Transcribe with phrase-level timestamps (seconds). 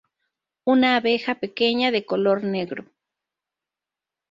[0.01, 0.07] Es
[0.65, 2.85] una abeja pequeña, de color negro.